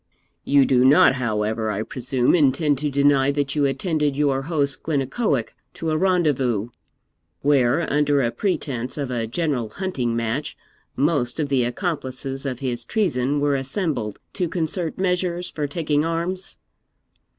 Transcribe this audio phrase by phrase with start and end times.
[0.43, 5.49] 'You do not, however, I presume, intend to deny that you attended your host Glennaquoich
[5.75, 6.69] to a rendezvous,
[7.43, 10.57] where, under a pretence of a general hunting match,
[10.95, 16.57] most of the accomplices of his treason were assembled to concert measures for taking arms?'